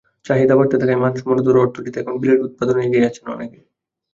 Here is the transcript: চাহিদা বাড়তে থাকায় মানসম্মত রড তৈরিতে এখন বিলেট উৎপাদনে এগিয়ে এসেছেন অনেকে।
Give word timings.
চাহিদা 0.25 0.53
বাড়তে 0.57 0.75
থাকায় 0.77 1.01
মানসম্মত 1.03 1.47
রড 1.47 1.69
তৈরিতে 1.75 1.97
এখন 2.01 2.15
বিলেট 2.21 2.39
উৎপাদনে 2.47 2.81
এগিয়ে 2.85 3.03
এসেছেন 3.03 3.25
অনেকে। 3.35 3.59